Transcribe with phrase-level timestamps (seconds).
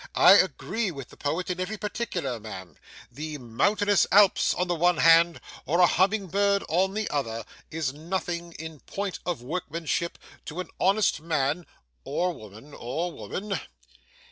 [0.17, 2.75] I agree with the poet in every particular, ma'am.
[3.11, 7.93] The mountainous Alps on the one hand, or a humming bird on the other, is
[7.93, 11.67] nothing, in point of workmanship, to an honest man
[12.03, 13.59] or woman or woman.